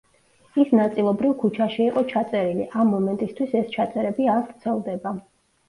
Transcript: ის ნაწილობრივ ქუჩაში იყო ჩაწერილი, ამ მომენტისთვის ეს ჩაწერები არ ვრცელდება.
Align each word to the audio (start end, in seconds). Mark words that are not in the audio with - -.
ის 0.61 0.71
ნაწილობრივ 0.79 1.35
ქუჩაში 1.43 1.83
იყო 1.91 2.03
ჩაწერილი, 2.15 2.67
ამ 2.85 2.91
მომენტისთვის 2.95 3.55
ეს 3.63 3.71
ჩაწერები 3.79 4.29
არ 4.39 4.43
ვრცელდება. 4.51 5.17